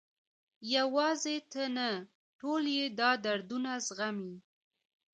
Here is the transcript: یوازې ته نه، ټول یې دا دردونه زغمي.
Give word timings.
یوازې 0.75 1.37
ته 1.51 1.63
نه، 1.77 1.89
ټول 2.39 2.63
یې 2.77 2.85
دا 2.99 3.11
دردونه 3.25 3.71
زغمي. 3.87 4.35